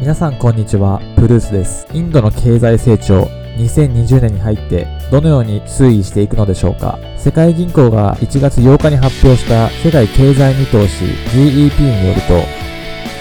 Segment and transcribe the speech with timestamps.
[0.00, 1.84] 皆さんこんにちは、プルースです。
[1.92, 3.24] インドの経済成長、
[3.56, 12.44] 2020年に入ってどのように推移していくのでしょうか世界銀行が1月8日に発表した世界経済見通し GEP によると、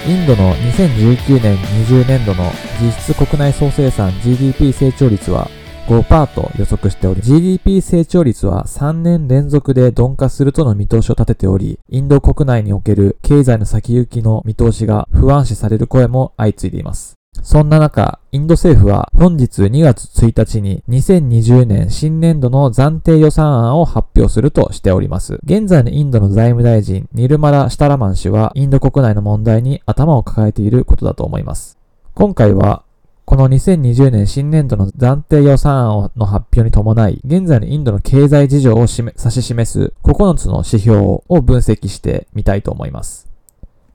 [0.08, 5.50] インドの2019年20年度の実質国内総生産 GDP 成長率は
[5.88, 17.18] 5%と予測しており、GDP 成長率は3年連続で鈍化するとの見通しを立てており、インド国内における経済の先行きの見通しが不安視される声も相次いでいます。
[17.42, 25.40] そんな中、インド政府は本日2月1日に2020年新年度の暫定予算案を発表するとしております。
[25.44, 31.78] 現在のインドの財務大臣、ニルマラ・シタラマン氏はインド国内の問題に頭を抱えていることだと思います。
[32.14, 32.84] 今回は
[33.30, 43.30] この2020年新年度の暫定予算案の発表に伴い、現在のインドの経済事情を指し示す9つの指標を分析してみたいと思います。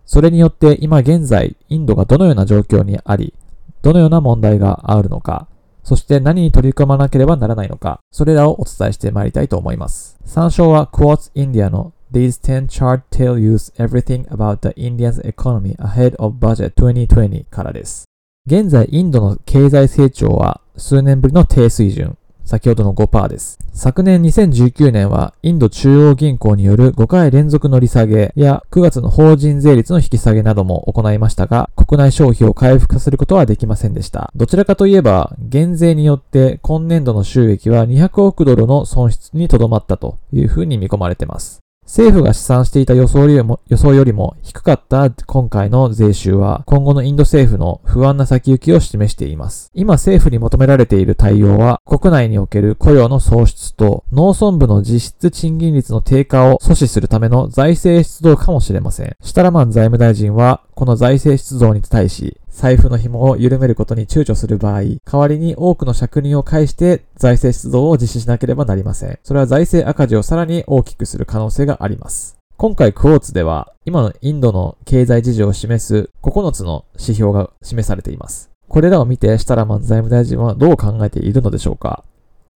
[0.04, 3.32] それによって今現在、インドがどのような状況にあり、
[3.80, 5.48] どのような問題があるのか、
[5.82, 10.18] そして何に取り組まなければならないのか、それらをお伝えしてまいりたいと思います。
[10.26, 16.36] 参照は Quartz India の These 10 chart tell you everything about the Indian's economy ahead of
[16.38, 18.11] budget 2020からです。
[18.44, 22.18] 現在、インドの経済成長は数年ぶりの低水準。
[22.44, 23.60] 先ほどの5%です。
[23.72, 34.32] 昨年2019年はインド中央銀行による5回連続の利下げや9月の法人税率の引き下げなども行いましたが、国内消費を回復させることはできませんでした。
[34.34, 41.61] どちらかといえば、減税によって今年度の収益は200億ドルの損失にとどまったというふうに見込まれています。
[41.84, 49.70] 政府が試算していた予想よりも予想よりも低かった今回の税収は今後のインド政府の不安な先行きを示しています。
[49.74, 59.16] 今政府に求められている対応は国内における雇用の創出と農村部の実質賃金率の低下を阻止するための財政出動かもしれません。
[59.20, 69.18] シタラマン財務大臣はこの財政出動に対し財布の紐を緩めることに躊躇する場合、代わりに多くの借人を介して財政出動を実施しなければなりません。
[69.24, 72.38] それは財政赤字をさらに大きくする可能性があります。
[72.58, 78.50] 今回クォーツでは、今のインドの経済事情を示す9つの指標が示されています。
[78.68, 82.04] これらを見て、シタラマン財務大臣はどう考えているのでしょうか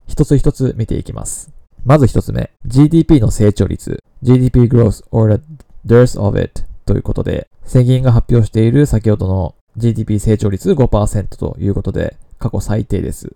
[0.07, 1.51] 一つ一つ見ていきます。
[1.83, 5.43] まず一つ目、GDP の成長率、GDP growth or the
[5.85, 13.35] dearth of it ということで、世銀が発表している先ほどの GDP 成長率5%ということで、過去最低です。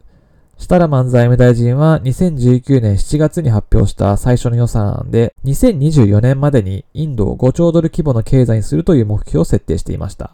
[0.57, 10.31] シタラマン財務大臣は2019年7月に発表した最初の予算案で、2024年までにインドを5兆ドル規模の経済にするという目標を設定していました。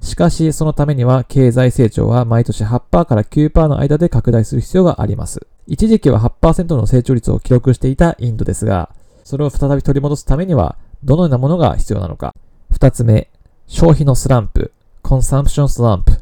[0.00, 5.46] しかし、そのためには経済成長は毎年8%から9%の間で拡大する必要があります。
[5.66, 8.90] 一時期は8%の成長率を記録していたインドですが、
[9.24, 12.34] それを再び取り戻すためには、どのようなものが必要なのか。
[12.70, 13.28] 二つ目、
[13.66, 14.72] 消費のスランプ。
[15.08, 16.20] Consumption slump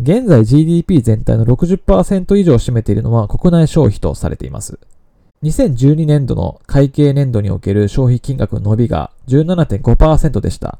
[0.00, 4.78] 現在 GDP 全体の60%以上を占めているのは国内消費とされています。
[5.42, 10.78] 2012年度の会計年度における消費金額の伸びが17.5%でした。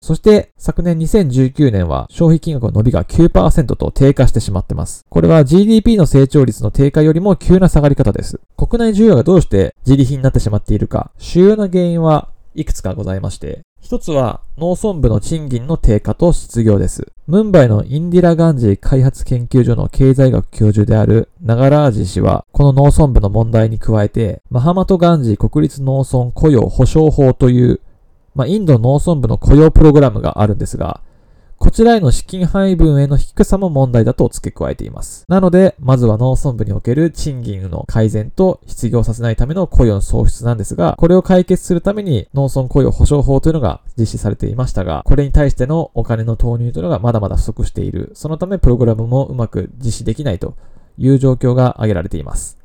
[0.00, 5.04] そして昨年2019年は消費金額の伸びが9%と低下してしまってます。
[5.10, 8.38] これは GDP の成長率の低下よりも急な下がり方です。
[8.56, 17.12] 国内需要がどうして自利品になってしまっているか、主要な原因はいくつかございまして、一つは農村部の賃金の低下と失業です。
[17.26, 27.80] ムンバイのインディラ・ガンジー開発研究所の経済学教授であるナガラージ氏は、この農村部の問題に加えて、マハマト・ガンジー国立農村雇用保障法という、
[28.34, 31.00] まあ、インド農村部の雇用プログラムがあるんですが、
[31.60, 35.26] こちらへの資金配分への低さも問題だと付け加えています。
[35.28, 48.10] なので、まずは農村部における賃金の改善と失業させないための雇用の創出なんですが、これを解決するために農村雇用保障法というのが実施されていましたが、これに対してのお金の投入というのがまだまだ不足している。
[48.14, 50.56] そのためプログラムもうまく実施できないと
[50.96, 52.56] いう状況が挙げられています。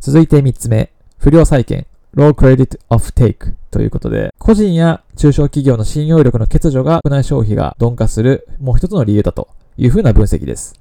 [0.00, 1.86] 続いて3つ目、不良債権。
[2.14, 10.80] Low credit of take ということで、個人や中小企業の信用力の欠如が国内消費が鈍化するもう一つの理由だというふうな分析です。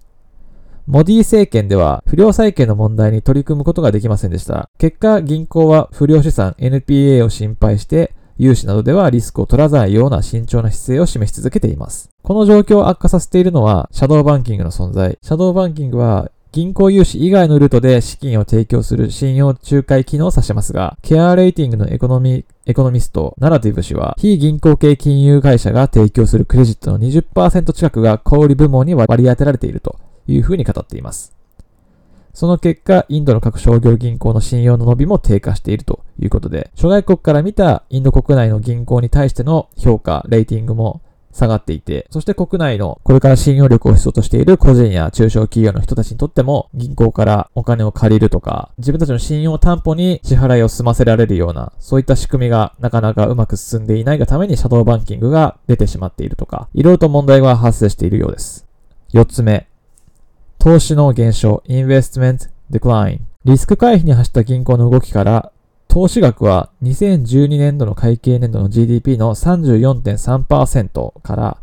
[0.87, 4.69] モディ政権では不良債権の問題に取り組むことができませんでした。
[4.79, 12.09] 結果、銀行は不良資産 NPA を心配して融資などではリスクを取らないような慎重な姿勢を示し続けています。
[12.23, 15.19] この状況を悪化させているのは、シャドーバンキングの存在。
[15.21, 31.33] シャドーバンキングは銀行融資以外のルートで資金を提供する信用仲介機能を指しますが、ケアレーティングのエコノミエコノミスト、ナラティブ氏は、非銀行系金融会社が提供するクレジットの20%近くが小売部門に割り当てられているというふうに語っています。
[32.33, 41.01] その結果、インドの各商業銀行の信用の伸びも低下しているということで、諸外国から見たインド国内の銀行に対しての評価、レーティングも
[41.31, 58.67] 下がっていて、そして国内のこれから信用力を必要としている個人や中小企業の人たちにとっても銀行からお金を借りるとか、自分たちの信用担保に支払いを済ませられるような、そういった仕組みがなかなかうまく進んでいないがためにシャドーバンキングが出てしまっているとか、いろいろと問題が発生しているようです。
[59.13, 59.67] 4つ目、
[60.57, 63.19] 投資の減少、investment decline。
[63.45, 65.51] リスク回避に走った銀行の動きから
[65.89, 71.57] 投資額は2012年度の会計年度の GDP の34.3%から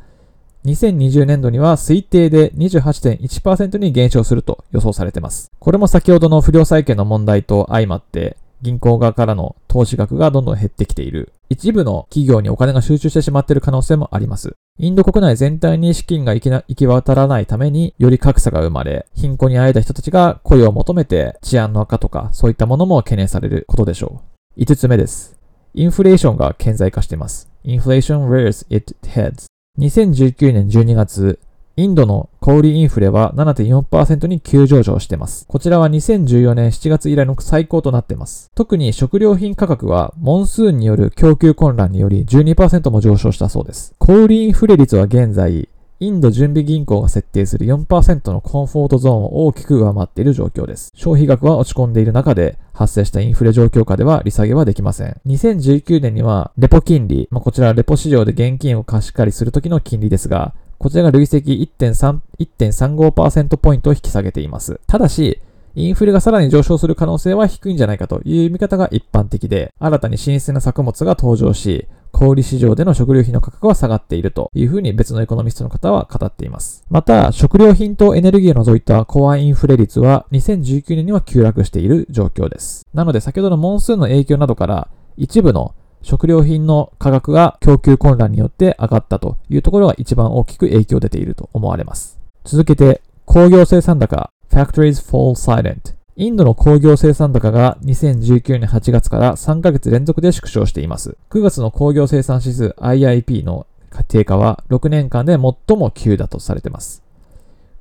[0.64, 5.52] 2020年度には推定で28.1%に減少すると予想されています。
[5.61, 11.32] これも先ほどの不良債権の問題と相まって銀行側からの投資額がどんどん減ってきている。
[11.49, 14.56] 一部の企業にお金が集中してしまっている可能性もあります。
[14.78, 24.23] インド国内全体に資金が行き渡らないために、より格差が生まれ、貧困にあえた人たちが雇用を求めて治安の悪化とか、そういったものも懸念されることでしょ
[24.56, 24.61] う。
[24.61, 25.38] 5つ目です。
[25.73, 27.50] インフレーションが顕在化しています。
[27.64, 29.46] インフレーション rears its heads.
[29.78, 31.38] 2019年12月、
[31.78, 35.44] インドの小売インフレは7.4%に急上昇しています。
[35.46, 38.50] こちらは2014年7月以来の最高となっています。
[38.55, 43.94] 特に食料品価格はモンスーンによる供給混乱により12%も上昇したそうです。
[43.99, 45.69] 小売インフレ率は現在、
[46.00, 50.93] インド準備銀行が設定する4%のコンフォートゾーンを大きく上回っている状況です。
[50.94, 55.20] 消費額は落ち込んでいる中で発生したインフレ状況下では利下げはできません。
[55.26, 64.81] 2019年にはレポ金利、まあ、こちらレポ市場で現金を貸し借りするときの金利ですが、こちらが累積1.35%ポイントを引き下げています。
[64.87, 65.40] ただし、
[65.75, 76.82] インフレがさらに上昇する可能性は低いんじゃないかという見方が一般的で、新たに新鮮な作物が登場し、小売市場での食料品の価格は下がっているというふうに別のエコノミストの方は語っています。
[76.88, 82.87] また、食料品とエネルギーを除いたコアインフレ率は2019年には急落している状況です。
[82.94, 84.88] なので先ほどのモンスーンの影響などから
[85.19, 85.75] 一部の
[86.06, 92.20] 食料品の価格が供給混乱によって上がったというところが一番大きく影響出ていると思われます。
[92.44, 95.97] 続けて、工業生産高、Factories Fall Silent。
[96.14, 101.17] インドの工業生産高が2019年8月から3ヶ月連続で縮小しています。
[101.31, 103.67] 9月の工業生産指数 IIP の
[104.06, 107.03] 低下は6年間で最も急だとされています。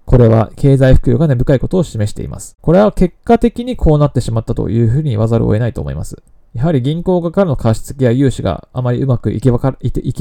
[0.05, 2.57] これは経済復興が根深いことを示しています。
[2.59, 6.23] これは結果的にこうなってしまったというふうに言わざるを得ないと思います。
[6.55, 9.51] やはり銀行側からの貸し付けや融資があまりうまく行き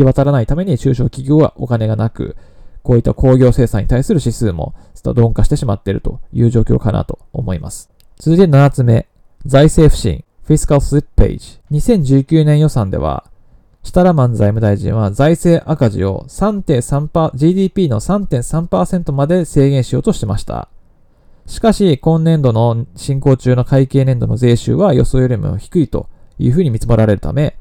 [0.02, 2.36] 渡らないために中小企業はお金がなく、
[2.82, 7.88] こういった工業生産に対する指数も鈍化してしまっているという状況かなと思います。
[8.16, 9.06] 続いて7つ目、
[9.46, 11.60] 財政不振、Fiscal Slip Page。
[11.70, 13.24] 2019年予算では、
[13.84, 20.68] シタラマン財務大臣は財政赤字を GDP の3.3%まで制限しようとしてました。
[21.46, 26.08] しかし、今年度の進行中の会計年度の税収は予想よりも低いと
[26.38, 27.56] いうふうに見積もられるため、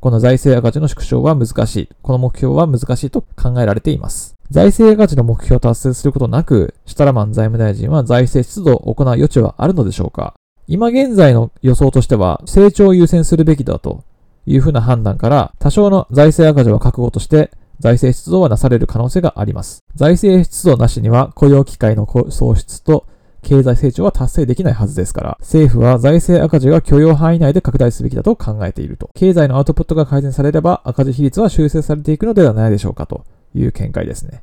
[0.00, 1.88] この財政赤字の縮小は難しい。
[2.02, 4.34] この目標は難しいと考えられています。
[4.50, 10.34] 財政赤字の目標を達成することなく、シタラマン財務大臣は財政出動を行う余地はあるのでしょうか
[10.66, 14.02] 今現在の予想としては、成長を優先するべきだと
[14.44, 19.84] いうふうな判断から、多少の財政赤字は覚悟として、財政出動はなされる可能性があります。
[19.94, 23.06] 財政出動なしには雇用機会の創出と
[23.42, 29.10] 経済成長は達成できないはずですから、政府は財政赤字が許容範囲内で拡大すべきだと考えていると。
[29.14, 33.24] 経済のアウトプットが改善されれば赤字比率は修正されていくのではないでしょうかと
[33.54, 34.42] いう見解ですね。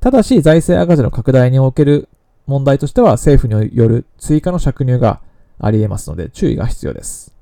[0.00, 2.08] ただし、財政赤字の拡大における
[2.46, 5.20] 問題としては、政府による追加の借入が
[5.58, 7.34] あり得ますので、注意が必要です。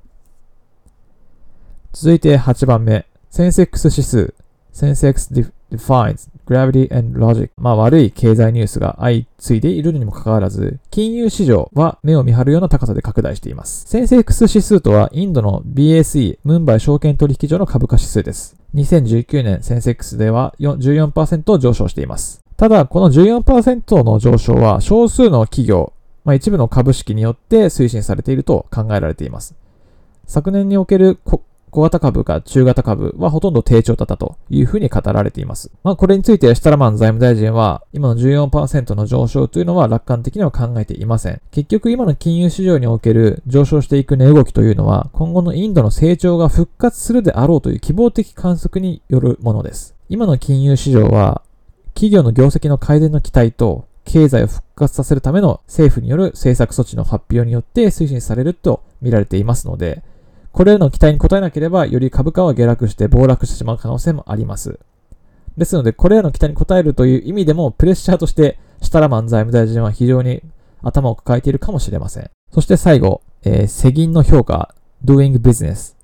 [1.93, 4.33] 続いて8番目、センセックス指数、
[4.73, 5.33] センセックス
[5.71, 13.87] defines gravity and logic まあ悪い経済ニュースが相次いでいるにもかかわらず、金融市場は目を見張るような高さで拡大しています。
[13.87, 18.55] センセックス指数とはインドの BSE、ムンバイ証券取引所の株価指数です。
[18.75, 22.41] 2019年センセックスでは14%上昇しています。
[22.57, 25.93] ただ、この14%の上昇は少数の企業、
[26.25, 29.55] まあ、一部の株式によって推進されていると考えられています。
[30.25, 31.17] 昨年における
[31.71, 35.71] 小型株か中型株はほとんど低調だったというふうに語られています。
[35.83, 41.41] まあこれについてシュタラマン財務大臣は今の14%の上昇というのは楽観的には考えていません。
[41.51, 49.95] 結局今の金融市場における上昇していく値動きというのは今後のインドの成長が復活するであろうという希望的観測によるものです。
[50.09, 51.43] 今の金融市場は
[51.93, 60.01] 企業の業績の改善の期待と経済を復活させるための政府による政策措置の発表によって推進されると見られていますので、
[60.51, 64.79] これらの期待に応えなければ、より株価は下落して暴落してしまう可能性もあります。
[65.57, 70.41] ですので、これらの期待に応えるという意味でも、プレッシャーとして、シタラマン財務大臣は非常に
[70.81, 72.29] 頭を抱えているかもしれません。
[72.51, 75.99] そして最後、えー、世銀の評価、doing business。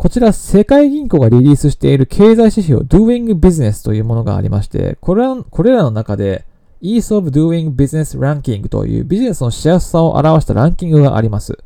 [0.00, 6.46] こちら世界銀行がリリースしている経済指標 Doing Business というものがありまして、これらこれらの中で
[6.80, 11.58] Ease of Doing Business Ranking というビジネスのしやすさを表したランキングがあります。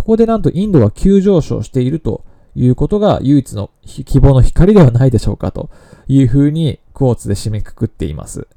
[0.00, 5.68] ここでなんとインドは急上昇しているということが唯一の希望の光ではないでしょうかと
[6.08, 8.48] いうふうにクォーツで締めくくっています。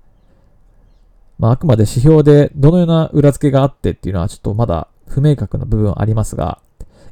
[1.38, 6.62] まあ、あくまで指標でどのような裏付けがあってっていうのはちょっとまだ不明確な部分ありますが、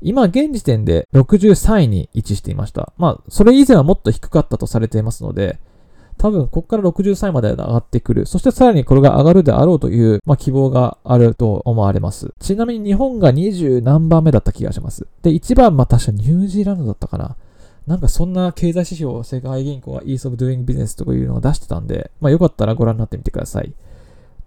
[0.01, 2.93] 今現時点で63位に位置していました。
[2.97, 5.59] まあ、それ以前はもっと低かったとされていますので、
[6.21, 8.27] 多分、ここから63位まで上がってくる。
[8.27, 12.35] そしてさらにこれが上がるであろうという、まあ、希望があると思われます。
[12.39, 15.07] ちなみに日本が20何番目だった気がします。
[15.23, 17.37] で、1番、まあ、確かニュージーランドだったかな。
[17.87, 23.73] なんかそんな経済指標を世界銀行が Ease of Doing Business とかいうのを出してたんで、まあ、よかったらご覧になってみてください。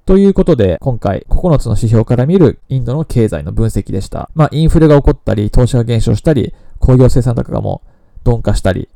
[0.06, 4.30] ということで、今回9つの指標から見るインドの経済の分析でした。
[4.36, 7.82] まあ、インフレが起こったり、投資が減少したり、工業生産高がも
[8.24, 8.88] う鈍化したり、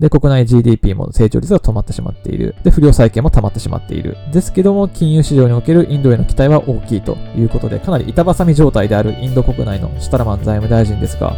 [0.00, 2.54] で、国内 GDP も成長率が止まってしまっている。
[2.62, 4.16] で、不良債権も溜まってしまっている。
[4.32, 11.36] ですけども、金融市場におけるインドへの期待は大きいということで、かなり板挟み状態であるインド国内のシュタラマン財務大臣ですが、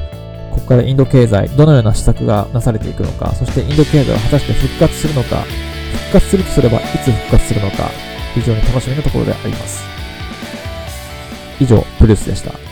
[0.50, 5.36] ここからインド経済、どのような施策がなされていくのか、そしてインド経済は果たして復活するのか、
[6.10, 7.90] 復活するとすればいつ復活するのか、
[8.34, 9.82] 非常に楽しみなところであります。
[11.60, 12.69] 以上、プルースでした。